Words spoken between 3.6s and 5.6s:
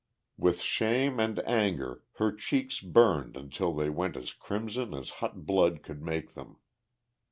they went as crimson as hot